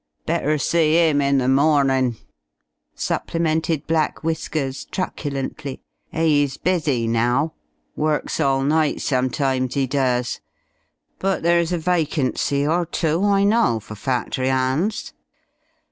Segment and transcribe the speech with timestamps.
[0.25, 2.15] "Better see 'im in the mawning,"
[2.95, 5.79] supplemented Black Whiskers, truculently.
[6.11, 7.53] "He's busy now.
[7.95, 10.41] Works all night sometimes, 'e does.
[11.19, 15.13] But there's a vacancy or two, I know, for factory 'ands.